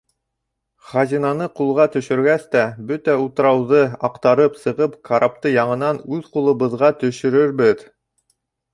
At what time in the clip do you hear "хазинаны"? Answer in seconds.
0.93-1.49